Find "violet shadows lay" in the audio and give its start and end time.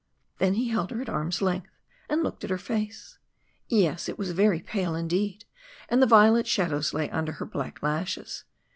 6.07-7.07